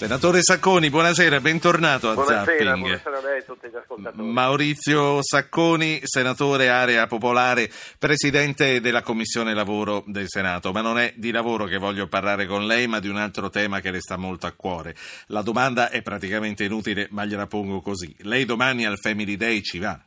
[0.00, 2.78] Senatore Sacconi, buonasera, bentornato a buonasera, Zapping.
[2.78, 4.32] Buonasera a lei e a tutti gli ascoltatori.
[4.32, 10.72] Maurizio Sacconi, senatore area popolare, presidente della Commissione Lavoro del Senato.
[10.72, 13.80] Ma non è di lavoro che voglio parlare con lei, ma di un altro tema
[13.80, 14.96] che le sta molto a cuore.
[15.26, 18.16] La domanda è praticamente inutile, ma gliela pongo così.
[18.20, 20.00] Lei domani al Family Day ci va?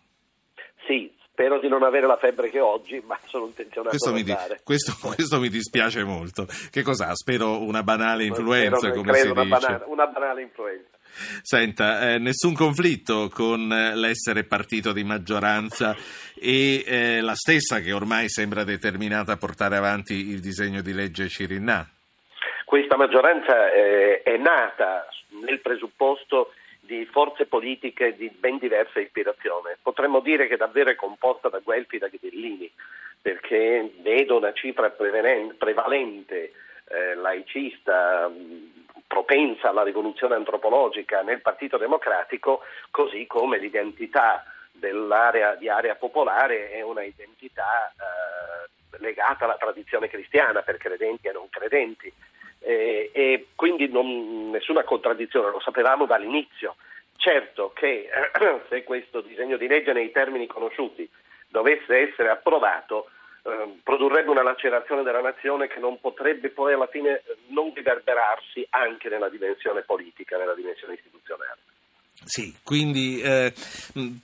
[1.34, 4.60] Spero di non avere la febbre che oggi, ma sono intenzionato questo mi, di, andare.
[4.64, 6.46] questo, questo mi dispiace molto.
[6.70, 7.16] Che cos'ha?
[7.16, 9.58] Spero una banale influenza, Spero, come si una dice.
[9.58, 10.96] Banale, una banale influenza.
[11.42, 15.96] Senta, eh, nessun conflitto con eh, l'essere partito di maggioranza
[16.36, 21.30] e eh, la stessa che ormai sembra determinata a portare avanti il disegno di legge
[21.30, 21.90] Cirinà.
[22.64, 25.08] Questa maggioranza eh, è nata
[25.44, 26.54] nel presupposto
[26.86, 29.78] di forze politiche di ben diversa ispirazione.
[29.82, 32.70] Potremmo dire che davvero è composta da Guelfi e da Ghibellini,
[33.22, 36.52] perché vedo una cifra prevalente
[36.88, 38.30] eh, laicista,
[39.08, 46.82] propensa alla rivoluzione antropologica nel Partito Democratico, così come l'identità dell'area di area popolare è
[46.82, 52.12] una identità eh, legata alla tradizione cristiana per credenti e non credenti.
[52.66, 56.76] Eh, e quindi non, nessuna contraddizione, lo sapevamo dall'inizio.
[57.18, 61.08] Certo che eh, se questo disegno di legge nei termini conosciuti
[61.48, 63.10] dovesse essere approvato,
[63.44, 69.10] eh, produrrebbe una lacerazione della nazione che non potrebbe poi alla fine non riverberarsi anche
[69.10, 71.23] nella dimensione politica, nella dimensione istituzionale.
[72.26, 73.54] Sì, quindi eh,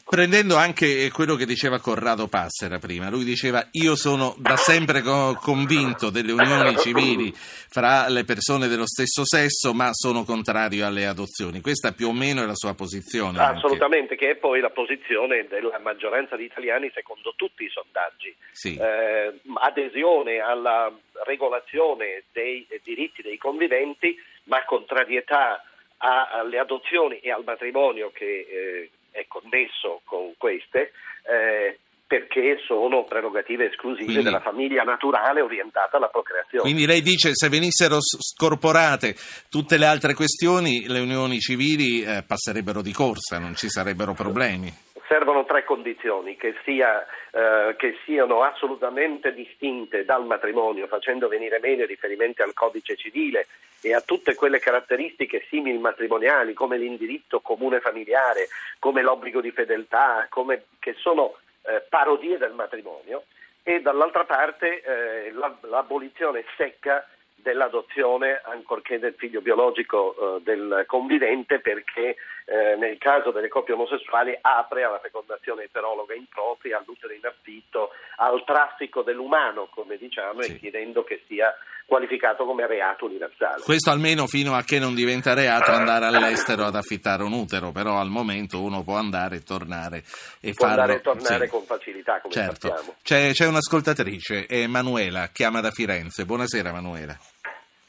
[0.08, 5.38] prendendo anche quello che diceva Corrado Passera prima, lui diceva io sono da sempre co-
[5.39, 11.61] convinto delle unioni civili fra le persone dello stesso sesso, ma sono contrario alle adozioni.
[11.61, 13.39] Questa più o meno è la sua posizione.
[13.39, 14.25] Assolutamente, anche.
[14.25, 18.36] che è poi la posizione della maggioranza di italiani secondo tutti i sondaggi.
[18.52, 18.75] Sì.
[18.75, 20.91] Eh, adesione alla
[21.25, 25.63] regolazione dei diritti dei conviventi, ma contrarietà
[26.00, 30.91] alle adozioni e al matrimonio che eh, è connesso con queste,
[31.23, 36.63] eh, perché sono prerogative esclusive quindi, della famiglia naturale orientata alla procreazione.
[36.63, 39.16] Quindi lei dice se venissero scorporate
[39.50, 44.74] tutte le altre questioni, le unioni civili eh, passerebbero di corsa, non ci sarebbero problemi
[45.09, 51.81] servono tre condizioni, che, sia, eh, che, siano assolutamente distinte dal matrimonio, facendo venire meno
[51.81, 53.48] i riferimenti al codice civile
[53.81, 60.28] e a tutte quelle caratteristiche simili matrimoniali come l'indirizzo comune familiare, come l'obbligo di fedeltà,
[60.30, 63.24] come, che sono eh, parodie del matrimonio,
[63.64, 65.31] e dall'altra parte eh,
[65.62, 67.06] l'abolizione secca
[67.42, 72.16] dell'adozione, ancorché del figlio biologico eh, del convivente, perché
[72.50, 78.44] eh, nel caso delle coppie omosessuali apre alla fecondazione eterologa impropria, all'utero in affitto, al
[78.44, 80.54] traffico dell'umano, come diciamo, sì.
[80.54, 81.54] e chiedendo che sia
[81.86, 83.62] qualificato come reato universale.
[83.64, 88.00] Questo almeno fino a che non diventa reato andare all'estero ad affittare un utero, però
[88.00, 90.04] al momento uno può andare e tornare
[90.40, 90.81] e può farlo.
[90.81, 91.52] andare e tornare sì.
[91.52, 92.68] con facilità, come certo.
[92.68, 92.96] sappiamo.
[93.04, 96.26] C'è, c'è un'ascoltatrice, Emanuela, chiama da Firenze.
[96.26, 97.16] Buonasera Emanuela.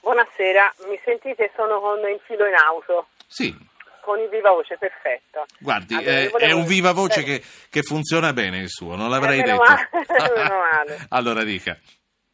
[0.00, 1.50] Buonasera, mi sentite?
[1.56, 3.09] Sono con il filo in auto.
[3.27, 3.69] Sì.
[4.02, 5.44] Con il viva voce, perfetto.
[5.58, 6.50] Guardi, allora, è, volevo...
[6.50, 9.62] è, un viva voce che, che, funziona bene il suo, non l'avrei eh, detto.
[9.62, 11.06] Male.
[11.10, 11.76] allora dica.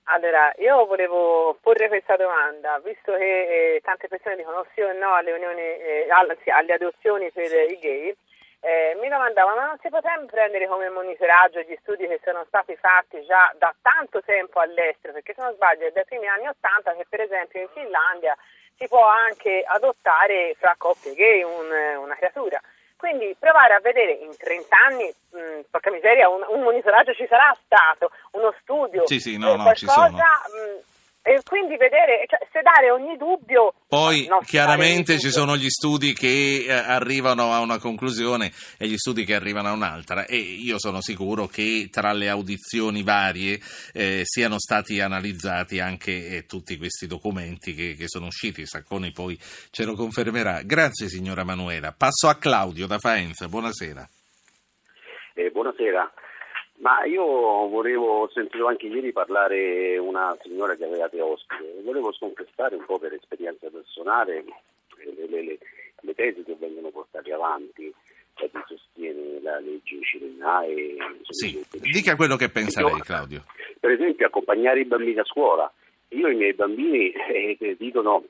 [0.08, 5.14] Allora, io volevo porre questa domanda, visto che eh, tante persone dicono sì o no
[5.14, 8.16] alle, unioni, eh, alle, sì, alle adozioni per i gay,
[8.60, 12.74] eh, mi domandavo, ma non si potrebbe prendere come monitoraggio gli studi che sono stati
[12.76, 15.12] fatti già da tanto tempo all'estero?
[15.12, 18.36] Perché se non sbaglio è dai primi anni Ottanta che per esempio in Finlandia
[18.76, 22.60] si può anche adottare fra coppie gay un, una creatura.
[22.96, 27.54] Quindi provare a vedere in 30 anni, mh, porca miseria, un, un, monitoraggio ci sarà
[27.62, 30.80] stato, uno studio, sì, sì, no, eh, no, qualcosa, mh,
[31.28, 33.74] e quindi vedere, cioè, sedare ogni dubbio.
[33.88, 39.24] Poi chiaramente ci sono gli studi che eh, arrivano a una conclusione e gli studi
[39.24, 43.58] che arrivano a un'altra e io sono sicuro che tra le audizioni varie
[43.92, 48.64] eh, siano stati analizzati anche eh, tutti questi documenti che, che, sono usciti.
[48.64, 49.36] Sacconi poi
[49.72, 50.62] ce lo confermerà.
[50.62, 51.92] Grazie signora Manuela.
[51.92, 53.48] Passo a Claudio da Faenza.
[53.48, 54.08] Buonasera.
[55.34, 56.08] Eh, buonasera.
[56.78, 62.76] Ma io volevo, ho sentito anche ieri parlare una signora che avevate ospite, volevo sconfessare
[62.76, 64.44] un po' per esperienza personale
[64.98, 65.58] le, le, le,
[66.00, 67.92] le tesi che vengono portate avanti
[68.34, 70.96] da chi sostiene la legge Cirinà e...
[71.30, 73.44] Sì, dica quello che pensa io, lei Claudio.
[73.80, 75.72] Per esempio accompagnare i bambini a scuola.
[76.08, 78.24] Io i miei bambini eh, dicono,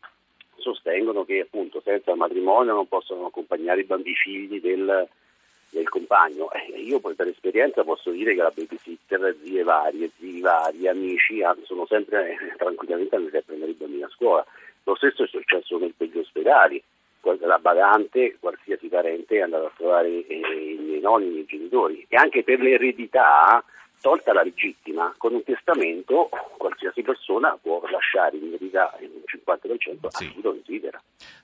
[0.57, 5.09] sostengono che appunto senza matrimonio non possono accompagnare i bambini figli del
[5.71, 6.51] del compagno.
[6.53, 11.41] Eh, io poi per esperienza posso dire che la babysitter, zie varie, zii vari, amici
[11.65, 14.45] sono sempre eh, tranquillamente andati a prendere i bambini a scuola.
[14.85, 16.83] Lo stesso è successo per gli ospedali.
[17.41, 22.17] la badante, qualsiasi parente è andato a trovare i miei nonni, i miei genitori e
[22.17, 23.65] anche per l'eredità
[24.01, 26.29] tolta la legittima, con un testamento
[26.59, 30.31] qualsiasi persona può lasciare in verità il 50% a Sì.
[30.33, 30.66] chi lo desidera.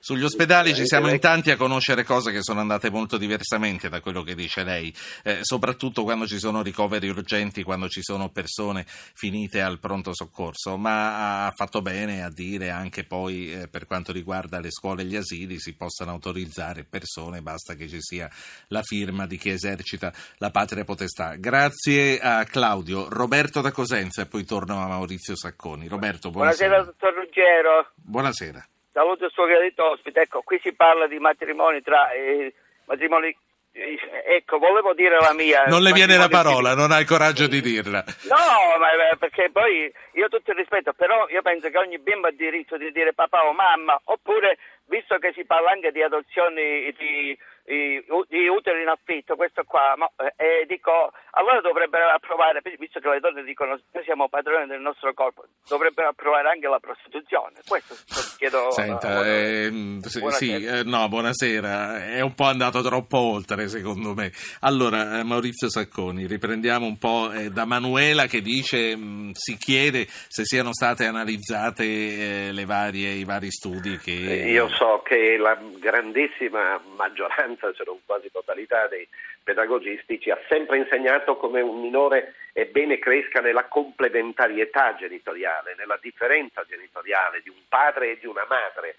[0.05, 3.87] Sugli ospedali ci siamo in Veramente tanti a conoscere cose che sono andate molto diversamente
[3.87, 8.27] da quello che dice lei, eh, soprattutto quando ci sono ricoveri urgenti, quando ci sono
[8.27, 13.85] persone finite al pronto soccorso, ma ha fatto bene a dire anche poi eh, per
[13.85, 18.29] quanto riguarda le scuole e gli asili si possano autorizzare persone, basta che ci sia
[18.67, 21.35] la firma di chi esercita la patria potestà.
[21.35, 25.87] Grazie a Claudio, Roberto da Cosenza e poi torno a Maurizio Sacconi.
[25.87, 26.67] Roberto, buonasera.
[26.67, 27.91] Buonasera, dottor Ruggero.
[27.95, 28.67] Buonasera.
[28.93, 30.21] Saluto il suo gradito ospite.
[30.21, 32.53] Ecco, qui si parla di matrimoni tra eh,
[32.85, 33.35] matrimoni.
[33.71, 33.97] eh,
[34.37, 35.63] ecco, volevo dire la mia.
[35.65, 38.03] Non le viene la parola, non ha il coraggio di dirla.
[38.29, 42.31] No, ma perché poi io tutto il rispetto, però io penso che ogni bimbo ha
[42.31, 47.37] diritto di dire papà o mamma, oppure visto che si parla anche di adozioni di,
[47.65, 53.09] di, di uteri in affitto, questo qua, ma, eh, dico, allora dovrebbero approvare, visto che
[53.09, 57.61] le donne dicono noi siamo padroni del nostro corpo, dovrebbero approvare anche la prostituzione.
[57.67, 57.95] Questo
[58.37, 58.71] chiedo.
[58.71, 60.57] Senta, eh, ehm, sì, buonasera.
[60.57, 64.31] sì, eh, no, buonasera, è un po' andato troppo oltre secondo me.
[64.61, 70.05] Allora, eh, Maurizio Sacconi, riprendiamo un po' eh, da Manuela che dice, mh, si chiede
[70.07, 74.11] se siano state analizzate eh, le varie, i vari studi che...
[74.11, 79.07] Io so che la grandissima maggioranza, se non quasi totalità dei
[79.43, 85.97] pedagogisti ci ha sempre insegnato come un minore è bene cresca nella complementarietà genitoriale, nella
[86.01, 88.95] differenza genitoriale di un padre e di una madre.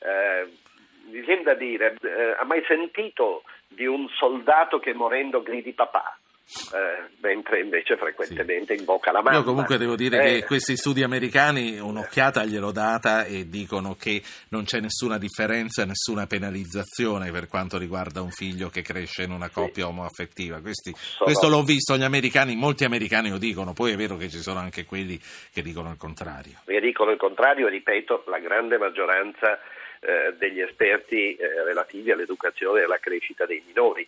[0.00, 0.48] Eh,
[1.08, 6.18] mi viene da dire, eh, ha mai sentito di un soldato che morendo gridi papà?
[6.72, 9.36] Eh, mentre invece frequentemente invoca la mamma.
[9.38, 14.22] Io comunque devo dire Eh, che questi studi americani un'occhiata gliel'ho data e dicono che
[14.50, 19.50] non c'è nessuna differenza, nessuna penalizzazione per quanto riguarda un figlio che cresce in una
[19.50, 20.60] coppia omoaffettiva.
[20.60, 24.28] Questi- Sono- Questo l'ho visto, gli americani, molti americani lo dicono, poi è vero che
[24.28, 25.20] ci sono anche quelli
[25.52, 26.60] che dicono il contrario.
[26.66, 29.58] e dicono il contrario, ripeto, la grande maggioranza
[30.00, 34.06] eh, degli esperti eh, relativi all'educazione e alla crescita dei minori.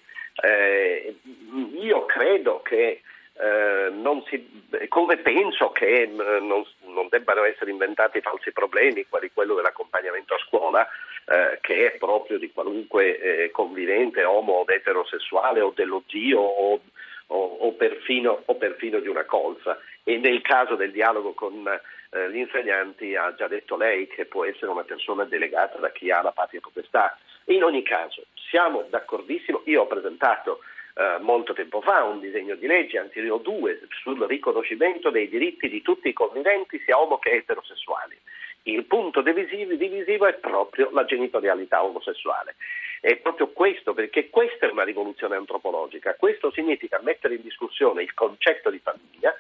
[2.49, 3.03] Credo che
[3.41, 3.93] eh,
[4.29, 10.35] si, come penso che eh, non, non debbano essere inventati falsi problemi, quali quello dell'accompagnamento
[10.35, 10.89] a scuola,
[11.27, 16.81] eh, che è proprio di qualunque eh, convivente omo o eterosessuale o dello zio o,
[17.27, 19.79] o, o perfino, o perfino di una colza.
[20.05, 24.47] E nel caso del dialogo con eh, gli insegnanti ha già detto lei che può
[24.47, 27.19] essere una persona delegata da chi ha la patria potestà.
[27.47, 30.61] In ogni caso, siamo d'accordissimo, io ho presentato
[30.99, 35.29] eh, molto tempo fa un disegno di legge, anzi ne ho due, sul riconoscimento dei
[35.29, 38.19] diritti di tutti i conviventi, sia omo che eterosessuali.
[38.65, 42.56] Il punto divisivo, divisivo è proprio la genitorialità omosessuale.
[43.00, 46.17] È proprio questo, perché questa è una rivoluzione antropologica.
[46.17, 49.33] Questo significa mettere in discussione il concetto di famiglia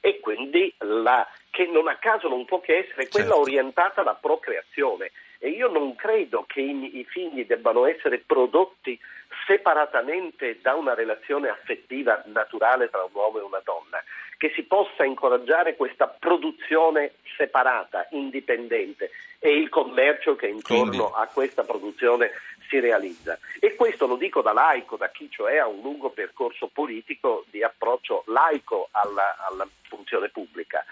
[0.00, 3.40] e quindi la, che non a caso non può che essere quella Certo.
[3.40, 5.10] orientata alla procreazione.
[5.38, 8.98] E io non credo che i, i figli debbano essere prodotti
[9.46, 14.02] separatamente da una relazione affettiva naturale tra un uomo e una donna,
[14.38, 21.64] che si possa incoraggiare questa produzione separata, indipendente e il commercio che intorno a questa
[21.64, 22.32] produzione
[22.68, 23.38] si realizza.
[23.60, 27.62] E questo lo dico da laico, da chi cioè ha un lungo percorso politico di
[27.62, 30.84] approccio laico alla, alla funzione pubblica.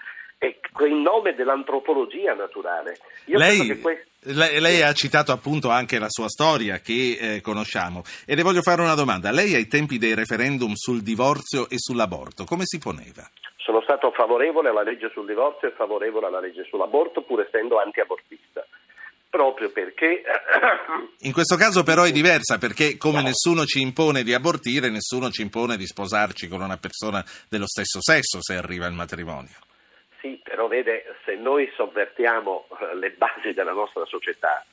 [0.87, 2.99] In nome dell'antropologia naturale.
[3.27, 8.35] Lei, questo- lei- lei ha citato appunto anche la sua storia che eh, conosciamo e
[8.35, 9.31] le voglio fare una domanda.
[9.31, 13.29] Lei ai tempi dei referendum sul divorzio e sull'aborto come si poneva?
[13.57, 18.67] Sono stato favorevole alla legge sul divorzio e favorevole alla legge sull'aborto, pur essendo anti-abortista.
[19.31, 20.23] Proprio perché
[21.21, 25.43] In questo caso però è diversa perché come nessuno ci impone di abortire, nessuno ci
[25.43, 29.57] impone di sposarci con una persona dello stesso sesso se arriva il matrimonio.
[30.25, 34.65] Sì, però vede, se noi sovvertiamo eh, le basi della nostra società,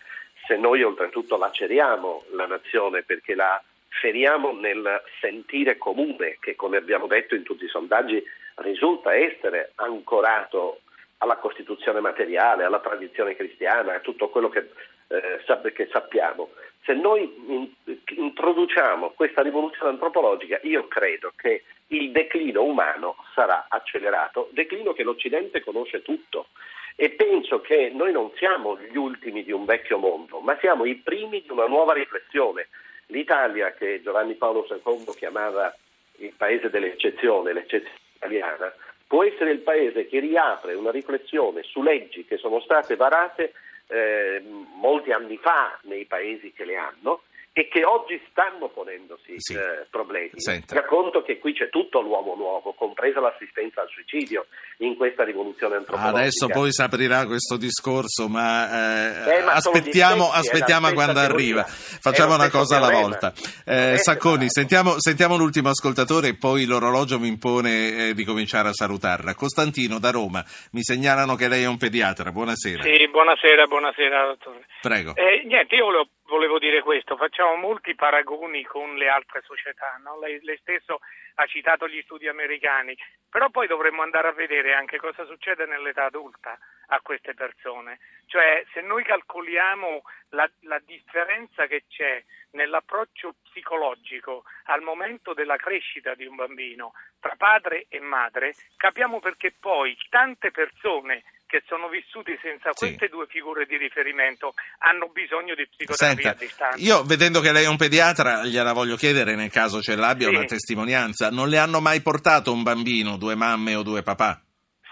[0.47, 7.05] se noi oltretutto laceriamo la nazione perché la feriamo nel sentire comune, che come abbiamo
[7.05, 8.23] detto in tutti i sondaggi
[8.55, 10.83] risulta essere ancorato
[11.17, 14.69] alla Costituzione materiale, alla tradizione cristiana, a tutto quello che,
[15.09, 16.51] eh, che sappiamo.
[16.85, 17.75] Se noi
[18.17, 25.61] introduciamo questa rivoluzione antropologica, io credo che il declino umano sarà accelerato, declino che l'Occidente
[25.61, 26.47] conosce tutto.
[26.95, 30.95] E penso che noi non siamo gli ultimi di un vecchio mondo, ma siamo i
[30.95, 32.67] primi di una nuova riflessione.
[33.07, 35.75] L'Italia, che Giovanni Paolo II chiamava
[36.17, 38.73] il paese dell'eccezione, l'eccezione italiana,
[39.07, 43.53] può essere il paese che riapre una riflessione su leggi che sono state varate
[43.87, 44.41] eh,
[44.75, 49.53] molti anni fa nei paesi che le hanno e che oggi stanno ponendosi Sì.
[49.55, 50.29] eh, problemi.
[50.35, 50.73] Senta.
[50.75, 54.45] Racconto che qui c'è tutto l'uomo nuovo, compresa l'assistenza al suicidio
[54.77, 56.17] in questa rivoluzione antropologica.
[56.17, 61.63] Adesso poi si aprirà questo discorso, ma, eh, Eh, ma aspettiamo, stessi, aspettiamo quando arriva.
[61.63, 63.07] Facciamo una cosa alla teorema.
[63.09, 63.33] volta.
[63.65, 68.73] Eh, Sacconi, sentiamo, sentiamo l'ultimo ascoltatore e poi l'orologio mi impone eh, di cominciare a
[68.73, 69.35] salutarla.
[69.35, 72.31] Costantino da Roma, mi segnalano che lei è un pediatra.
[72.31, 72.81] Buonasera.
[72.83, 74.65] Sì, buonasera, buonasera dottore.
[74.81, 75.15] Prego.
[75.15, 80.17] Eh, niente, io volevo, volevo dire questo, facciamo molti paragoni con le altre società, no?
[80.17, 81.01] lei, lei stesso
[81.35, 82.95] ha citato gli studi americani,
[83.29, 86.57] però poi dovremmo andare a vedere anche cosa succede nell'età adulta
[86.87, 94.81] a queste persone, cioè se noi calcoliamo la, la differenza che c'è nell'approccio psicologico al
[94.81, 101.23] momento della crescita di un bambino tra padre e madre, capiamo perché poi tante persone
[101.51, 102.85] che sono vissuti senza Sì.
[102.95, 106.77] queste due figure di riferimento hanno bisogno di psicoterapia Senta, a distanza.
[106.81, 110.33] io vedendo che lei è un pediatra, gliela voglio chiedere nel caso ce l'abbia Sì.
[110.35, 111.29] una testimonianza.
[111.29, 114.39] Non le hanno mai portato un bambino, due mamme o due papà?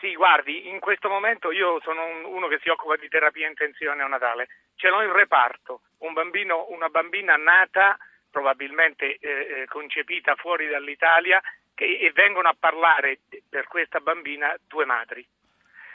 [0.01, 3.93] Sì, guardi, in questo momento io sono un- uno che si occupa di terapia intensiva
[3.93, 7.97] neonatale, ce l'ho in reparto, un bambino, una bambina nata,
[8.29, 11.41] probabilmente eh, eh, concepita fuori dall'Italia,
[11.73, 15.25] che, e vengono a parlare per questa bambina due madri.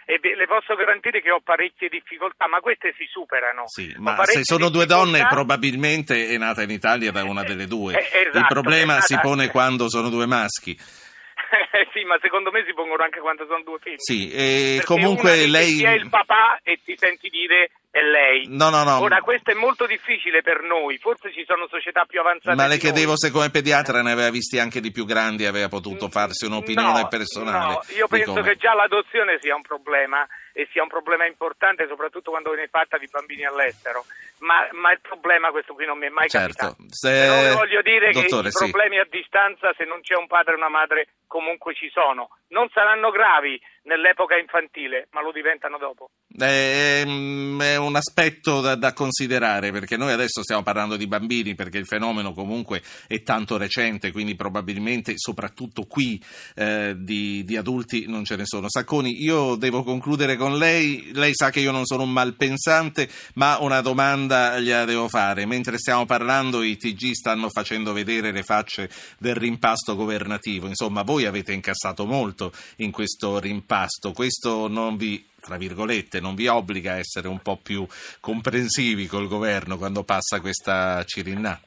[0.07, 3.65] E le posso garantire che ho parecchie difficoltà, ma queste si superano.
[3.67, 7.95] Sì, ma se sono due donne probabilmente è nata in Italia da una delle due.
[7.95, 10.77] Eh, esatto, Il problema si pone quando sono due maschi.
[11.93, 13.97] sì, ma secondo me si pongono anche quando sono due figli.
[13.99, 15.77] Sì, e Perché dice lei...
[15.77, 18.47] chi è il papà e ti senti dire è lei.
[18.49, 18.99] No, no, no.
[18.99, 22.57] Ora questo è molto difficile per noi, forse ci sono società più avanzate.
[22.57, 23.19] Ma le chiedevo noi.
[23.19, 27.09] se come pediatra ne aveva visti anche di più grandi, aveva potuto farsi un'opinione No,
[27.09, 27.75] personale.
[27.75, 31.87] No, io penso come- che già l'adozione sia un problema e sia un problema importante,
[31.89, 34.05] soprattutto quando viene fatta di bambini all'estero.
[34.39, 36.85] Ma, ma il problema questo qui non mi è mai Certo, capitato.
[36.89, 38.71] se- Però voglio dire dottore, che i sì.
[38.71, 42.29] problemi a distanza, se non c'è un padre e una madre, comunque ci sono.
[42.49, 46.11] Non saranno gravi nell'epoca infantile, ma lo diventano dopo.
[46.37, 51.55] È, mm, è un aspetto da, da considerare perché noi adesso stiamo parlando di bambini
[51.55, 56.23] perché il fenomeno comunque è tanto recente quindi probabilmente soprattutto qui
[56.57, 58.69] eh, di, di adulti non ce ne sono.
[58.69, 63.59] Sacconi io devo concludere con lei, lei sa che io non sono un malpensante ma
[63.61, 65.47] una domanda gliela devo fare.
[65.47, 71.27] Mentre stiamo parlando i TG stanno facendo vedere le facce del rimpasto governativo, insomma voi
[71.27, 76.97] avete incassato molto in questo rimpasto, questo non vi tra virgolette, non vi obbliga a
[76.97, 77.87] essere un po' più
[78.19, 81.61] comprensivi col governo quando passa questa Cirinna?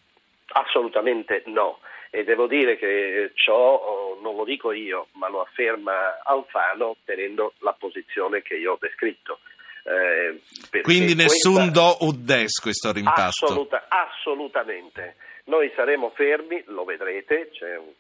[0.54, 1.78] Assolutamente no.
[2.10, 7.54] E devo dire che ciò oh, non lo dico io, ma lo afferma Alfano tenendo
[7.60, 9.40] la posizione che io ho descritto.
[9.84, 13.46] Eh, Quindi nessun do o des questo rimpasto.
[13.46, 15.16] Assoluta- assolutamente.
[15.46, 17.94] Noi saremo fermi, lo vedrete, c'è, un-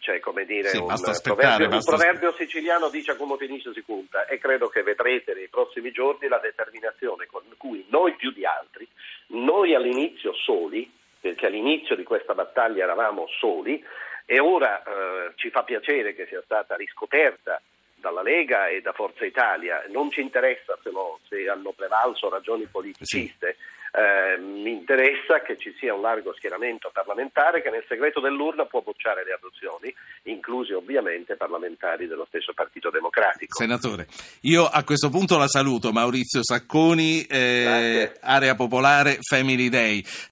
[0.00, 4.38] c'è, come dire Sì, un, proverbio, un proverbio siciliano dice come finisce si conta e
[4.38, 8.86] credo che vedrete nei prossimi giorni la determinazione con cui noi più di altri,
[9.28, 10.90] noi all'inizio soli,
[11.20, 13.82] perché all'inizio di questa battaglia eravamo soli
[14.24, 17.60] e ora eh, ci fa piacere che sia stata riscoperta
[17.96, 22.64] dalla Lega e da Forza Italia, non ci interessa se, lo- se hanno prevalso ragioni
[22.64, 23.56] politiciste,
[23.92, 28.82] eh, mi interessa che ci sia un largo schieramento parlamentare che nel segreto dell'urna può
[28.82, 29.92] bocciare le adozioni,
[30.24, 33.56] inclusi ovviamente parlamentari dello stesso Partito Democratico.
[33.56, 34.06] Senatore,
[34.42, 38.12] io a questo punto la saluto, Maurizio Sacconi, eh.
[38.20, 40.04] Area Popolare, Family Day.